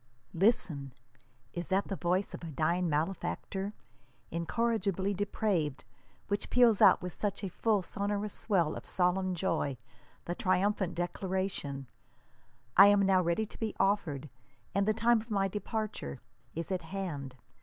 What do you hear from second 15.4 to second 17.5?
departure is at hand.